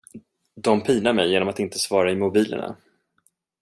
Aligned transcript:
De 0.55 0.81
pinar 0.83 1.13
mig 1.13 1.29
genom 1.31 1.47
att 1.47 1.59
inte 1.59 1.79
svara 1.79 2.11
i 2.11 2.15
mobilerna. 2.15 2.75